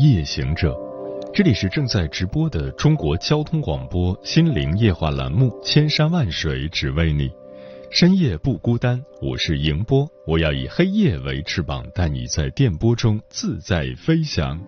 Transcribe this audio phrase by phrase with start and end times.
[0.00, 0.74] 夜行者，
[1.34, 7.28] 这里是正在直播的中国交通广播心灵夜话栏目《千山万水只为你》，
[7.90, 14.58] 深夜不孤单，我是迎波，我要以黑夜为翅膀，带你在电波中自在飞翔。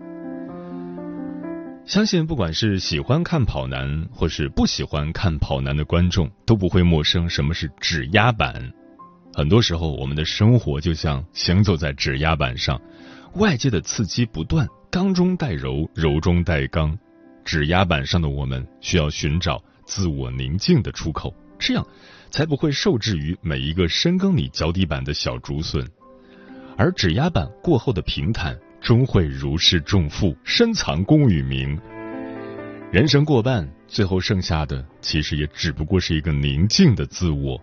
[1.83, 8.71] 相信不管是喜欢看跑男，或是不喜欢看跑男的观众，都不会陌生什么是指压板。
[9.33, 12.79] 很多时候，我们的生活就像行走在指压板上。
[13.37, 16.95] 外界的刺激不断，刚中带柔，柔中带刚，
[17.43, 21.83] 指压板上的我们需要寻找自我宁静的出口，这样
[22.29, 25.83] 才不会受制于每一个深耕你脚底板的小竹笋。
[26.77, 31.75] 而指压板过后的平坦，终会如释重负，深藏功与名。
[32.91, 37.59] 人生过半，最后剩下的其实也只不过是一个宁静的自我。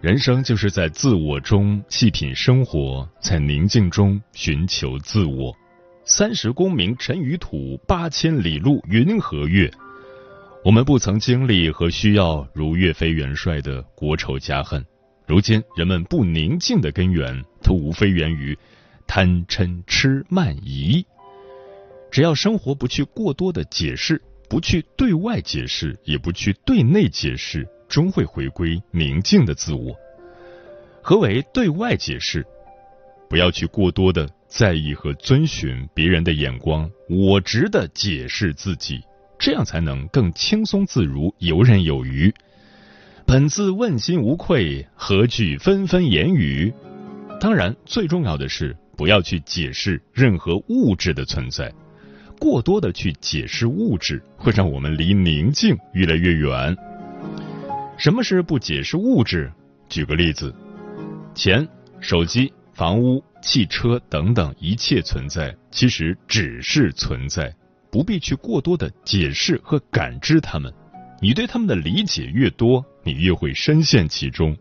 [0.00, 5.52] 人生就是在自我中细品生活，在宁静中寻求自我。
[6.08, 9.68] 三十功名尘与土，八千里路云和月。
[10.64, 14.86] 我们不曾经历和需要如岳飞元帅的国仇家恨。
[15.26, 18.56] 如今人们不宁静的根源，都无非源于
[19.04, 21.04] 贪嗔痴慢疑。
[22.08, 27.66] 只要生活不去过多的解释，不去对外解释，也不去对内解释。
[27.88, 29.92] 终会回归宁静的自我。
[31.02, 32.46] 何为对外解释？
[33.28, 39.00] 不要去过多的在意和遵循别人的眼光，我值得解释自己，
[39.38, 42.32] 这样才能更轻松自如、游刃有余。
[43.26, 46.72] 本自问心无愧，何惧纷纷言语？
[47.40, 51.72] 当然，最重要的是不要去解释任何物质的存在。
[52.38, 56.76] 过多的去解释物质，会让我们离宁静越来越远。
[57.98, 59.50] 什么是不解释物质？
[59.88, 60.54] 举个例子，
[61.34, 61.66] 钱、
[61.98, 67.54] 手机、房屋、汽车等等一切存在，其实只是存在，
[67.92, 70.70] 不必去过多的解释和感知它们。
[71.22, 74.54] 你对他们的理解越多，你越会深陷其中。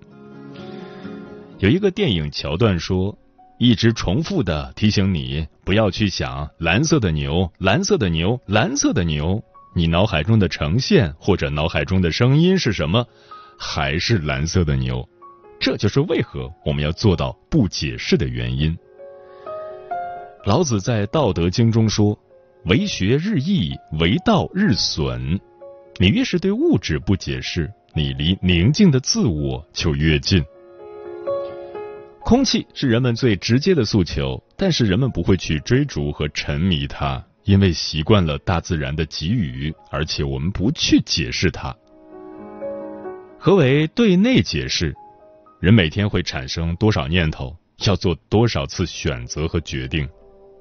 [1.57, 3.17] 有一个电影桥段说，
[3.57, 9.43] 一直重复的提醒你不要去想蓝色的牛，蓝色的牛，蓝色的牛。
[9.73, 13.07] 你脑海中的呈现或者脑海中的声音是什么？
[13.57, 15.09] 还是蓝色的牛？
[15.59, 18.77] 这就是为何我们要做到不解释的原因。
[20.45, 22.17] 老子在《道德经》中说
[22.65, 25.39] ：“为学日益，为道日损。”
[25.97, 30.43] 你越是对物质不解释，你离宁静的自我就越近。
[32.19, 37.23] 空气是人们最直接的诉求，但是人们不会去追逐和沉迷它。
[37.45, 41.75] 因为习惯了大自然的给予，而且我们不去解释它。
[43.37, 44.95] 何为对内解释？
[45.65, 47.57] 人每天会产生多少念头？
[47.87, 50.07] 要做多少次选择和决定？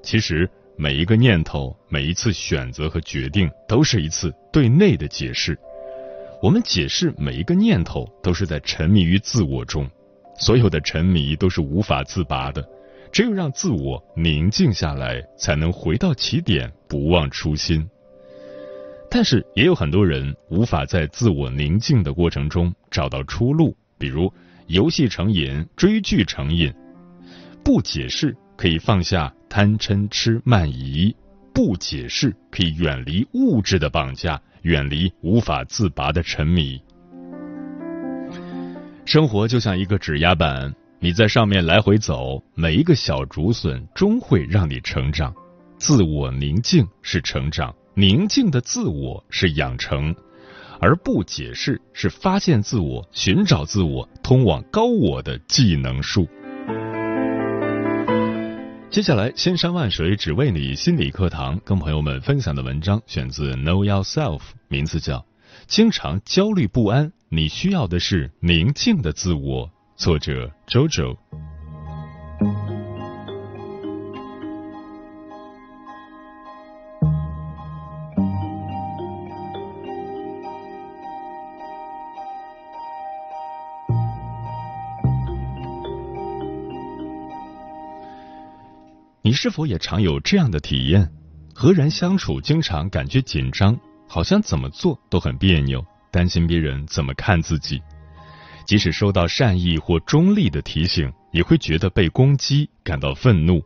[0.01, 5.55] 其实每一个念头、每一次选择和决定，都是一次对内的解释。
[6.41, 9.87] 我们解释每一个念头，都是在沉迷于自我中。
[10.39, 12.67] 所有的沉迷都是无法自拔的。
[13.11, 17.87] 只有让自我宁静下来，才能回到起点，不忘初心。
[19.11, 24.33] 但是也有很多人无法在自我宁静的过程中找到出路，比如
[24.67, 26.73] 游戏成瘾、追剧成瘾。
[27.63, 31.15] 不解释可以放下贪嗔痴慢疑，
[31.53, 36.81] 不解释可以远离物质的绑架，远离无法自拔的沉迷。
[39.05, 40.73] 生活就像一个指压板。
[40.97, 45.31] 你在上面来回走，每一个小竹笋终会让你成长。
[45.77, 50.15] 自我宁静是成长，宁静的自我是养成，
[50.79, 56.27] 而不解释是发现自我、寻找自我、通往高我的技能树。
[58.89, 65.17] 接下来，千山万水只为你心理课堂，跟朋友们分享的文章选自 Know Yourself，名字叫
[65.67, 69.69] 《经常焦虑不安》，你需要的是宁静的自我。
[69.97, 71.17] 作者周周。
[89.25, 91.11] 你是否也常有这样的体验？
[91.51, 93.75] 和人相处经常感觉紧张，
[94.07, 97.81] 好像怎么做都很别扭，担心别人怎么看自己。
[98.67, 103.63] 即使收到善意或中立的提醒，也会觉得被攻击，感到愤怒。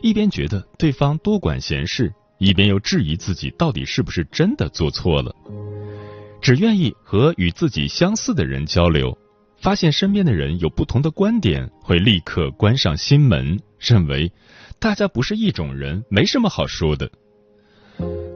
[0.00, 5.30] 一边觉得对方多管闲事，一边又质疑自己到底是不是真的做错了。
[6.40, 9.14] 只愿意和与自己相似的人交流，
[9.60, 14.32] 发现身边的人有不同的观点，会立刻关上心门，认为
[14.78, 17.10] 大家不是一种人，没什么好说的。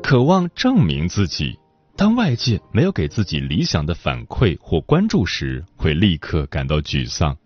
[0.02, 1.58] 渴望证明自己。
[1.96, 7.36] 当外界没有给自己理想的反馈或关注时，会立刻感到沮丧。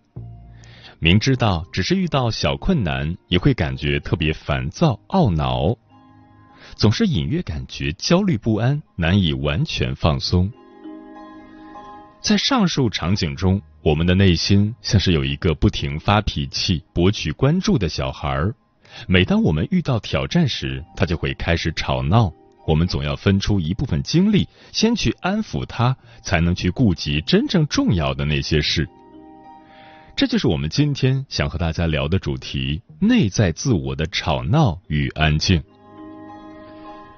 [1.01, 5.77] 明知道只是遇到小困难，也会感觉特别烦躁、懊恼，
[6.77, 10.49] 总是隐约感觉焦虑不安，难以完全放松。
[12.23, 18.55] 在上述场景中，我们的内心像是有一个不停发脾气、博取关注的小孩儿。
[19.07, 22.33] 每当我们遇到挑战时，他就会开始吵闹。
[22.67, 28.89] 我们总要分出一部分精力，先去安抚他，才能去顾及真正重要的那些事。
[30.17, 35.63] 这就是我们今天想和大家聊的主题：内在自我的吵闹与安静。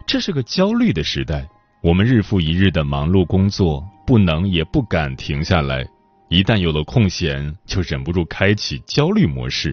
[0.07, 1.47] 这是个焦虑的时代，
[1.83, 5.87] 我们日复一日的忙碌工作，不能也不敢停下来。
[6.29, 9.73] 一旦有了空闲，就忍不住开启焦虑模式。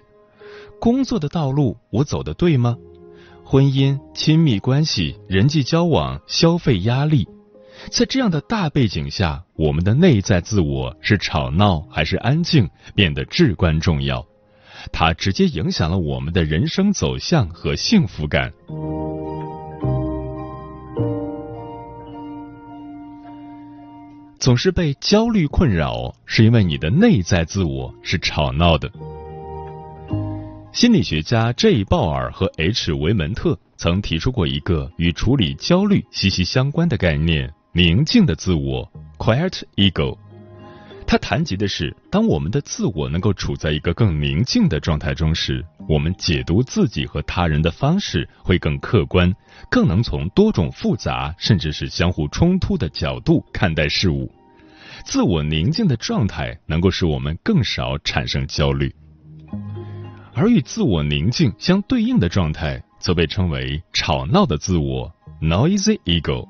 [0.83, 2.75] 工作的道路，我走的对吗？
[3.41, 7.25] 婚姻、亲密关系、人际交往、消费压力，
[7.89, 14.27] 在这样的大背景下，我们的内在自我是吵闹还是安静，变得至关重要。
[14.91, 18.51] 它直接影响了我们的人生走向和幸福感。
[24.37, 28.91] 总是被焦虑困扰，是因为你的内在自我是吵闹的。
[30.73, 31.83] 心理学家 J.
[31.83, 32.91] 鲍尔和 H.
[32.93, 40.17] 维门特曾提出过一个与处理焦虑息息相关的概念——宁静的自我 （Quiet Ego）。
[41.05, 49.31] 他谈及的是，当我们的自我能够处在一个更宁静的状态中时，我们解读自己和他人的方式会更客观，
[49.69, 54.27] 更能从多种复杂甚至是相互冲突的角度看待事物。
[55.05, 58.91] 自我宁静的状态能够使我们更少产生焦虑。
[60.35, 66.47] 而与自我宁静相对应的状态，则被称为吵闹的自我 （noisy ego）。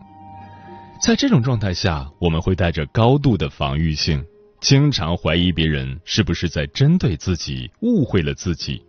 [1.01, 4.23] 在这种状态下，我们会带着高度的防御性，
[4.61, 8.81] 经常怀疑别人是不是在针对自己，误会了自己，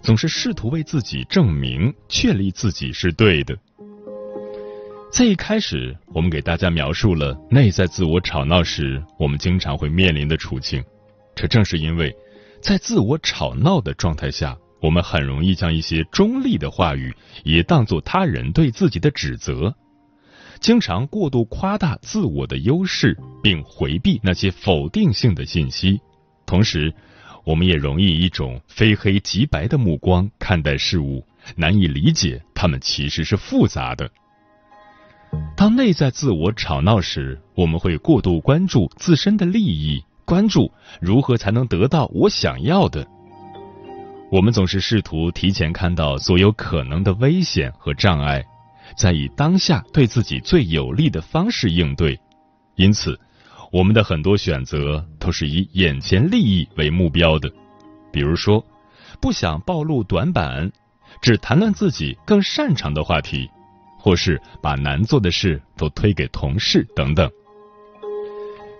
[0.00, 3.58] 总是试图为自己证明、确立自己是对的。
[5.10, 10.84] 在一开始，我们给大家描述了内在自我吵闹时，我们经常会面临的处境。
[11.34, 12.14] 这正是因为。
[12.66, 17.14] 在自我吵闹的状态下，我们很容易将一些中立的话语
[17.44, 19.72] 也当作他人对自己的指责，
[20.58, 26.00] 经常过度夸大自我的优势，并回避那些否定性的信息。
[26.44, 26.92] 同时，
[27.44, 31.24] 我们也容易一种非黑即白的目光看待事物，
[31.54, 34.10] 难以理解它们其实是复杂的。
[35.56, 40.02] 当内在自我吵闹时，我们会过度关注自身的利益。
[40.26, 40.70] 关注
[41.00, 43.06] 如何才能得到我想要的？
[44.30, 48.44] 我们总是试图提前看到所有可能的危险和障碍，
[48.96, 52.18] 再以当下对自己最有利的方式应对。
[52.74, 53.18] 因此，
[53.70, 57.48] 我们的很多选择都是以眼前利益为目标的。
[58.12, 58.64] 比如说，
[59.20, 60.70] 不想暴露短板，
[61.22, 63.48] 只谈论自己更擅长的话题，
[63.96, 67.30] 或是把难做的事都推给同事等等。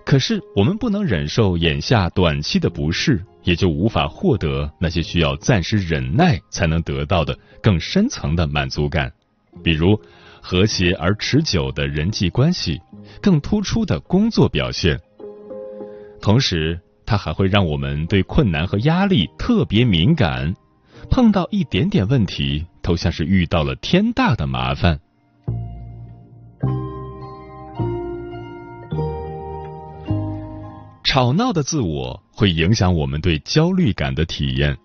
[0.06, 9.12] 可是，我们不能忍受眼下短期的不适，也就无法获得那些需要暂时忍耐才能得到的更深层的满足感，
[9.64, 10.00] 比如
[10.40, 12.80] 和谐而持久的人际关系，
[13.20, 14.96] 更突出的工作表现。
[16.22, 20.54] 同时，它还会让我们对困难和压力特别敏感，
[21.10, 25.00] 碰到一点点问题，都像是遇到了天大的麻烦。
[31.16, 34.76] 吵闹的自我会影响我们对焦虑感的体验。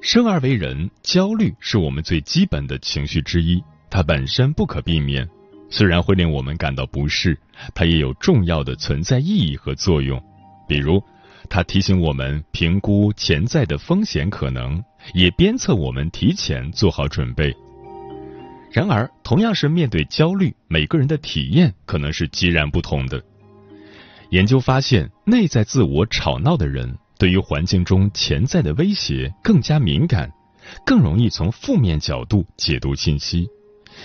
[0.00, 5.24] 生而为人，焦虑是我们最基本的情绪之一，它本身不可避免。
[5.70, 7.38] 虽然会令我们感到不适，
[7.72, 10.20] 它也有重要的存在意义和作用。
[10.66, 11.00] 比如，
[11.48, 14.82] 它提醒我们评估潜在的风险可能，
[15.14, 17.54] 也鞭策我们提前做好准备。
[18.72, 23.22] 然而，同样是面对焦虑，每个人的体验可能是截然不同的。
[24.32, 30.32] 研究发现，内在自我吵闹的人，对于环境中潜在的威胁更加敏感，
[30.86, 33.46] 更容易从负面角度解读信息，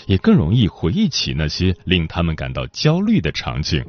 [0.05, 3.81] 也更容易回忆起那些令他们感到焦虑的场景。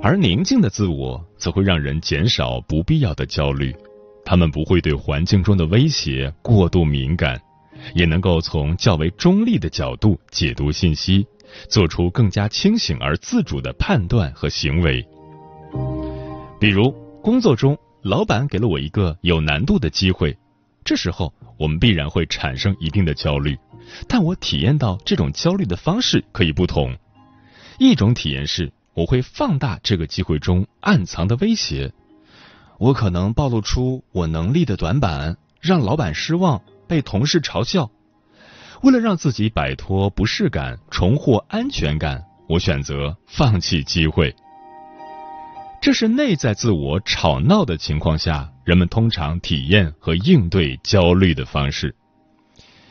[0.00, 3.76] 而宁静的自我则会让人减少不必要的焦虑，
[4.24, 7.38] 他们不会对环境中的威胁过度敏感，
[7.94, 11.26] 也能够从较为中立的角度解读信息，
[11.68, 15.06] 做出更加清醒而自主的判断和行为。
[16.60, 16.90] 比如
[17.22, 20.36] 工作中，老板给了我一个有难度的机会，
[20.84, 23.58] 这时候我们必然会产生一定的焦虑，
[24.08, 26.96] 但我体验到这种焦虑的方式可以不同，
[27.78, 28.72] 一种体验是。
[28.96, 31.92] 我会放大这个机会中暗藏的威胁，
[32.78, 37.90] 我可能暴露出我能力的短板，让老板失望，被同事嘲笑。
[38.84, 44.36] 为了让自己摆脱不适感，重获安全感，我选择放弃机会。
[45.80, 51.96] 这是内在自我吵闹的情况下，人们通常体验和应对焦虑的方式，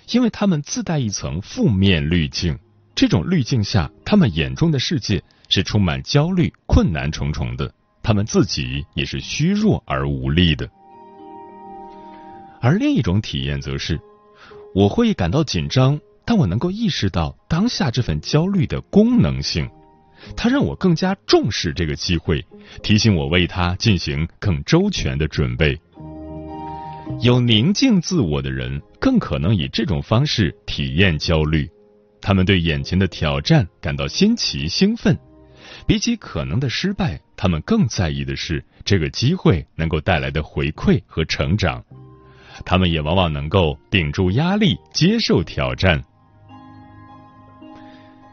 [0.10, 2.58] 因为他们自带一层负面滤镜。
[2.96, 5.24] 这种滤镜下，他们眼中的世界。
[5.50, 7.72] 是充满焦虑、困难重重的，
[8.02, 10.68] 他们自己也是虚弱而无力的。
[12.60, 14.02] 而另一种体验则是，
[14.76, 19.70] 我会感到紧张，但我能够意识到当下这份焦虑的功能性，
[20.36, 22.44] 它让我更加重视这个机会，
[22.82, 25.80] 提醒我为它进行更周全的准备。
[27.22, 31.70] 有宁静自我的人，更可能以这种方式体验焦虑，
[32.20, 35.16] 他们对眼前的挑战感到新奇、兴奋。
[35.86, 41.84] 比起可能的失败，他们更在意的是这个机会能够带来的回馈和成长。
[42.66, 46.04] 他们也往往能够顶住压力，接受挑战。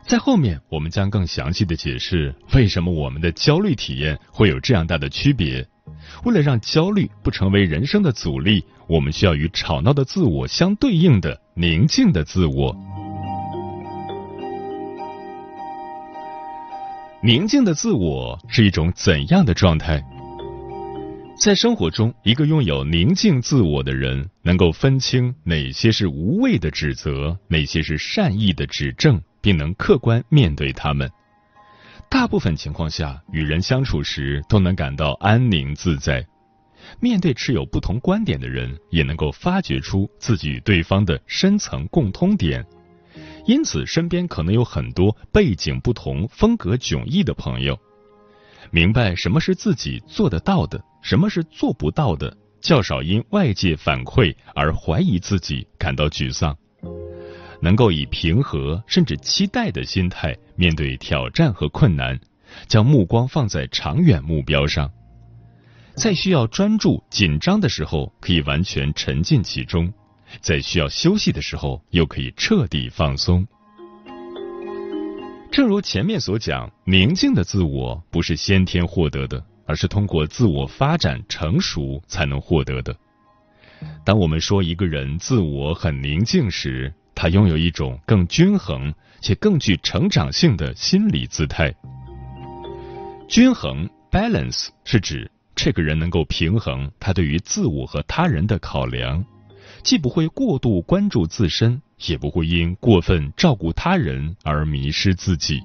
[0.06, 5.64] 在后面，我们将更详细的解释为什么我们的焦虑体验会有这样大的区别。
[6.24, 12.76] 为了让焦虑不成为人生的阻力，我们需要与吵闹的自我相对应的宁静的自我。
[17.22, 20.02] 宁静的自我是一种怎样的状态？
[21.40, 31.10] 在生活中，一个拥有宁静自我的人，能够分清哪些是无谓的指责，哪些是善意的指正，并能客观面对他们。
[32.10, 36.22] 大部分情况下，与人相处时都能感到安宁自在。
[37.00, 42.62] 面对持有不同观点的人，也能够发掘出自己与对方的深层共通点。
[43.46, 47.78] 因此，身边可能有很多背景不同、风格迥异的朋友。
[48.70, 56.56] 明白什么是自己做得到的，什么是做不到的，较少因外界反馈而怀疑自己、感到沮丧。
[57.60, 62.18] 能够以平和甚至期待的心态面对挑战和困难，
[62.68, 64.90] 将目光放在长远目标上。
[65.94, 69.92] 在需要专注、紧张的时候，可以完全沉浸其中。
[70.40, 73.46] 在需要休息的时候，又可以彻底放松。
[75.50, 82.94] 正如前面所讲，宁静的自我不是先天获得的，而是通过自我发展成熟才能获得的。
[84.04, 91.74] 当我们说一个人自我很宁静时，他拥有一种更均衡且更具成长性的心理姿态。
[93.26, 99.24] 均衡 （balance） 是指这个人能够平衡他对于自我和他人的考量。
[99.82, 105.60] 既不会过度关注自身，也不会因过分照顾他人而迷失自己。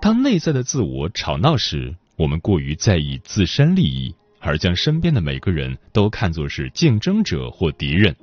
[0.00, 8.14] 当内在的自我吵闹时，我们过于在意自身利益，而将身边的每个人都看作是竞争者或敌人。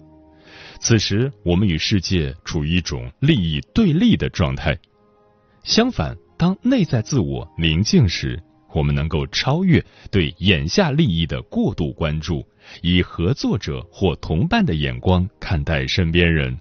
[0.79, 4.77] 此时，我们与世界处于一种利益对立的状态。
[5.63, 8.41] 相反，当内在自我宁静时，
[8.77, 12.45] 我们能够超越对眼下利益的过度关注。
[12.81, 16.55] 以合作者或同伴的眼光看待身边人，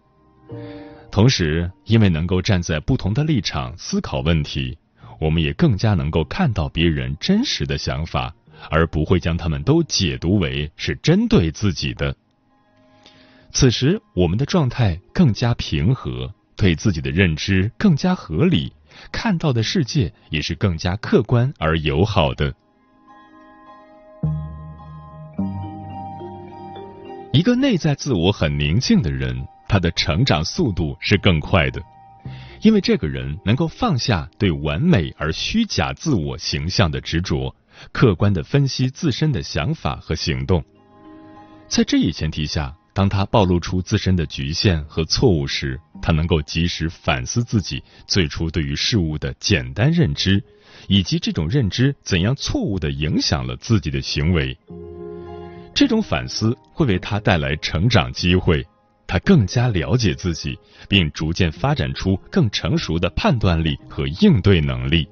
[1.11, 4.79] 同时，因为能够站在不同的立场思考问题，
[5.21, 8.33] 我们也更加能够看到别人真实的想法，
[8.71, 12.17] 而不会将他们都解读为是针对自己的。
[13.53, 18.73] 此时，我们的状态更加平和，对自己的认知更加合理，
[19.13, 22.55] 看到的世界也是更加客观而友好的。
[27.33, 31.83] 一个内在自我很宁静的人，他的成长速度是更快的，
[32.63, 37.55] 因为这个人能够放下对完美而虚假自我形象的执着，
[37.93, 40.65] 客观的分析自身的想法和行动。
[41.69, 50.43] 在这一前提下，当他暴露出自身的局限和错误时，他能够及时反思自己最初对于事物的简单认知，
[50.89, 54.59] 以及这种认知怎样错误的影响了自己的行为。
[55.75, 58.67] 这种反思会为他带来成长机会，
[59.07, 65.07] 他更加了解自己，并逐渐发展出更成熟的判断力和应对能力。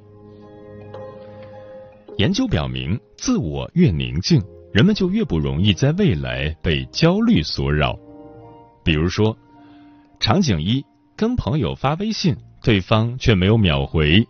[2.17, 4.43] 研究表明，自我越宁静，
[4.75, 7.97] 人们就越不容易在未来被焦虑所扰。
[8.83, 9.37] 比如说，
[10.19, 14.27] 场景一，跟朋友发微信，对方却没有秒回，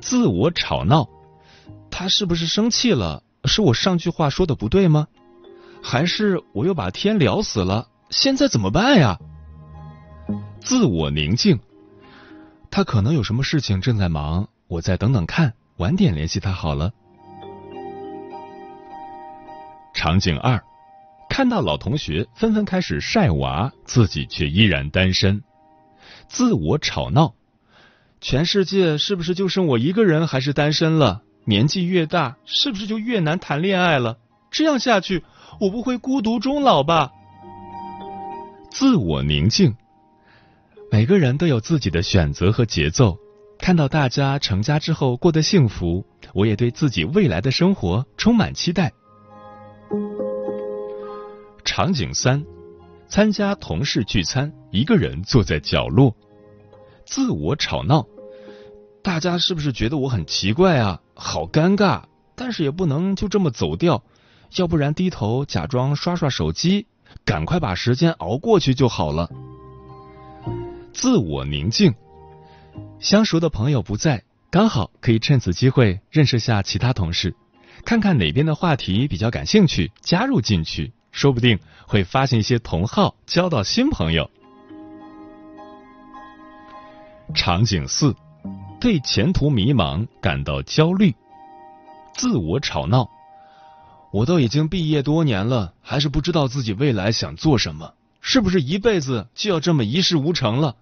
[0.00, 1.06] 自我吵闹，
[1.90, 3.22] 他是不是生气了？
[3.44, 5.08] 是我上句话说的不对吗？
[5.82, 7.88] 还是我又把天聊死了？
[8.08, 9.18] 现在怎么办呀？
[10.58, 11.60] 自我宁静，
[12.70, 16.90] 他可能有什么事情正在忙，我再等等看，晚点联系他好了。
[20.04, 20.62] 场景二，
[21.30, 25.42] 看到老同学纷纷开始晒娃，自己却依然单身，
[26.28, 27.32] 自我吵闹，
[28.20, 31.22] 全世界是不是就剩我一个人还是单身了？
[31.46, 34.18] 年纪越大，是不是就越难谈恋爱了？
[34.50, 35.24] 这样下去。
[35.58, 37.10] 我不会孤独终老吧？
[38.70, 39.74] 自我宁静，
[40.90, 43.16] 每个人都有自己的选择和节奏。
[43.58, 48.92] 看到大家成家之后过得幸福，我也对自己未来的生活充满期待。
[51.64, 52.44] 场景三：
[53.08, 56.14] 参加同事聚餐，一个人坐在角落，
[57.04, 58.06] 自我吵闹。
[59.02, 61.00] 大家是不是觉得我很奇怪啊？
[61.14, 64.02] 好尴尬，但是也不能就这么走掉。
[64.56, 66.86] 要不然低头假装刷刷手机，
[67.24, 69.28] 赶快把时间熬过去就好了。
[70.92, 71.92] 自我宁静，
[73.00, 77.34] 相熟的朋友不在，刚好可以趁此机会认识下其他同事，
[77.84, 84.30] 看看哪边的话题比较感兴趣，加入进去，说不定会发现一些同好，交到新朋友。
[87.34, 88.14] 场景四，
[88.80, 91.14] 对前途迷茫感到焦虑，
[92.16, 93.08] 自我吵闹。
[94.12, 100.76] 我都已经毕业多年了，还是不知道自己未来想做什么，是不是一辈子就要这么一事无成了？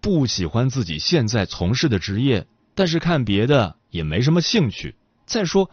[0.00, 4.94] 不喜欢自己现在从事的职业，但是看别的也没什么兴趣。
[5.26, 5.70] 再说，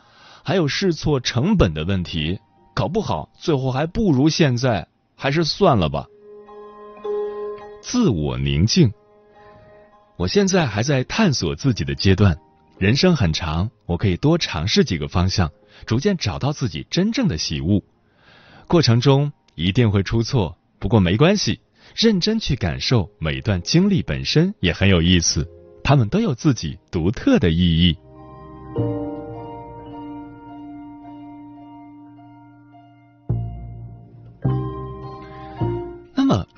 [0.50, 2.40] 还有试错成本的问题，
[2.74, 6.08] 搞不好最后还不如现在，还是算了吧。
[7.84, 8.92] 自我宁静，
[10.18, 12.36] 我现在还在探索自己的阶段，
[12.80, 15.52] 人生很长，我可以多尝试几个方向。
[15.86, 17.84] 逐渐找到自己真正的喜恶，
[18.68, 21.60] 过程中一定会出错，不过没关系，
[21.96, 25.48] 认真去感受每段经历本身也很有意思，
[25.84, 27.96] 他们都有自己独特的意义。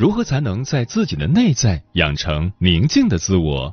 [0.01, 3.71] 如何才能在自己的内在养成宁静的自我？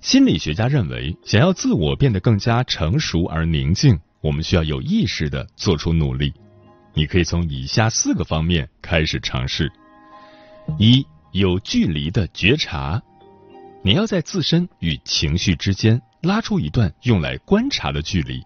[0.00, 3.96] 心理学家认为，想要自我变得更加成熟而宁静。
[4.20, 6.34] 我们需要有意识的做出努力，
[6.94, 9.70] 你可以从以下四个方面开始尝试：
[10.80, 13.00] 一、有距离的觉察，
[13.84, 18.42] 你要在自身与情绪之间拉出一段用来观察的距离，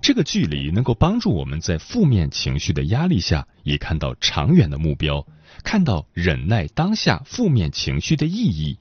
[0.00, 5.22] 这个距离能够帮助我们在负面情绪的压力下，也看到长远的目标，
[5.62, 8.78] 看到忍耐当下负面情绪的意义，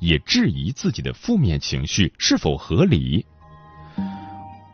[0.00, 3.24] 也质疑自己的负面情绪是否合理。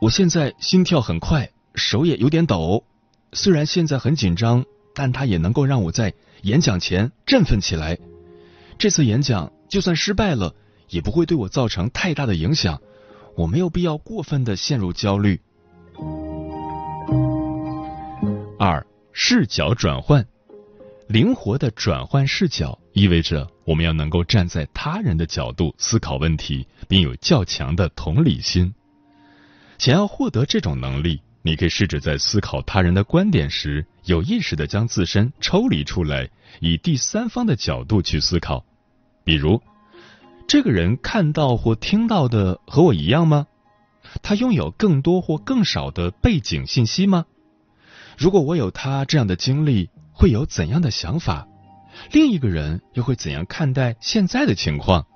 [0.01, 2.85] 我现在心跳很快，手也有点抖。
[3.33, 6.13] 虽然现在很紧张，但它也能够让我在
[6.43, 7.99] 演讲前振奋起来。
[8.79, 10.55] 这次演讲就算失败了，
[10.89, 12.81] 也不会对我造成太大的影响。
[13.37, 15.41] 我没有必要过分的陷入焦虑。
[18.59, 20.27] 二，视角转换，
[21.09, 28.73] 灵活的转换视角，意味着我们要能够站在他人的角度思考问题，并有较强的同理心。
[29.79, 38.65] 想要获得这种能力，你可以试着在思考他人的观点时，有意识的将自身抽离出来，以第三方的角度去思考。
[39.25, 39.61] 比如，
[40.47, 43.47] 这个人看到或听到的和我一样吗？
[44.23, 47.27] 他拥有更多或更少的背景信息吗？
[48.19, 51.47] 如果我有他这样的经历，会有怎样的想法？
[52.11, 55.07] 另一个人又会怎样看待现在的情况？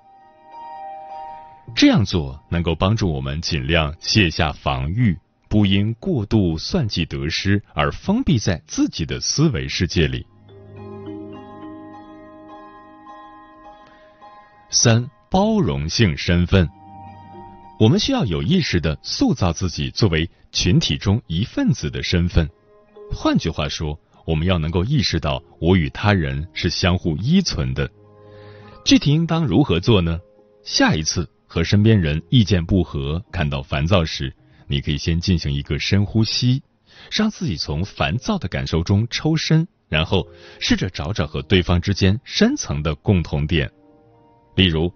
[1.74, 10.24] 这样做能够帮助我们尽量卸下防御，不因过度算计得失而封闭在自己的思维世界里。
[14.70, 16.68] 三、包容性身份，
[17.80, 22.48] 我们需要有意识的塑造自己作为群体中一份子的身份。
[23.12, 27.88] 换句话说，我们要能够意识到我与他人是相互依存的。
[28.84, 30.20] 具体应当如何做呢？
[30.62, 31.26] 下一次。
[31.48, 34.34] 和身边人意见不合，感到烦躁时，
[34.66, 36.60] 你可以先进行一个深呼吸，
[37.10, 40.26] 让自己从烦躁的感受中抽身，然后
[40.58, 43.70] 试着找找和对方之间深层的共同点。
[44.56, 44.92] 例如，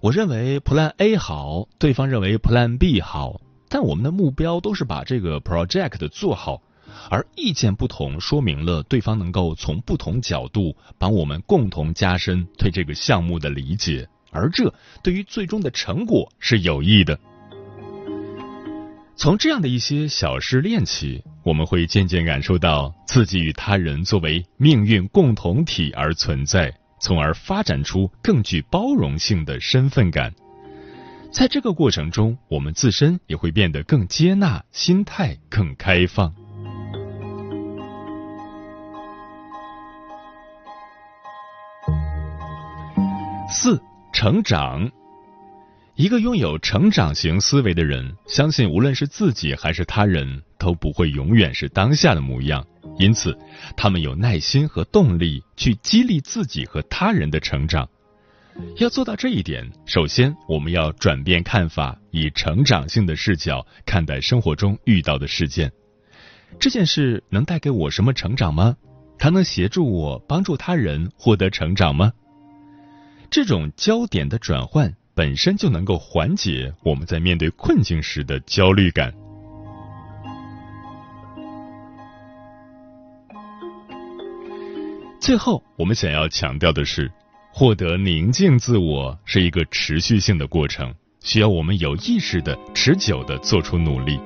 [0.00, 6.62] 我认为 Plan A 好，对方认为 Plan B 好，但我们的目标都是把这个 project 做好，
[7.10, 17.18] 而意见不同说明了对方能够从不同角度帮我们共同加深对这个项目的理解，而这对于最终的成果是有益的。
[19.18, 30.34] 从这样的一些小事练起，我们会渐渐感受到自己与他人作为命运共同体而存在，从而发展出更具包容性的身份感。
[31.32, 36.34] 在这个过程中，我们自身也会变得更接纳，心态更开放。
[43.58, 43.80] 四、
[44.12, 44.86] 成长。
[45.94, 52.62] 一个拥有成长型思维的人，相信无论是自己还是他人都不会永远是当下的模样，
[52.98, 53.34] 因此
[53.74, 57.88] 他们有耐心和动力去激励自己和他人的成长。
[58.76, 65.72] 要做到这一点，首先我们要转变看法，以成长性的视角看待生活中遇到的事件。
[66.60, 68.76] 这件事能带给我什么成长吗？
[69.18, 72.12] 它能协助我帮助他人获得成长吗？
[73.30, 74.94] 这种焦点的转换。
[75.14, 79.10] 本身就能够缓解我们在面对困境时的焦虑感。
[85.18, 87.10] 最后，我们想要强调的是，
[87.50, 94.20] 获得宁静自我是一个持续性的过程，需要我们有意识的、持久的做出努力。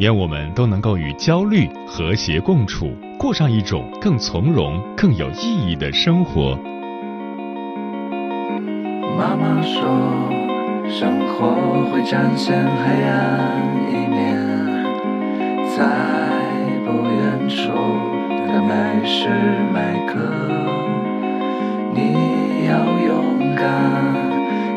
[0.00, 6.58] 愿我们都能够与焦虑和谐共处，过上一种更从容、更有意义的生活。
[9.22, 9.80] 妈妈说，
[10.90, 13.14] 生活会展现黑暗
[13.88, 14.36] 一面，
[15.76, 15.78] 在
[16.84, 17.70] 不远处
[18.48, 19.28] 的每时
[19.72, 20.18] 每刻，
[21.94, 22.72] 你要
[23.06, 23.62] 勇敢，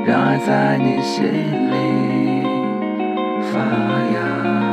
[0.05, 2.43] 让爱在你心里
[3.51, 3.57] 发
[4.13, 4.64] 芽。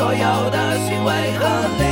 [0.00, 1.89] 所有的行为和。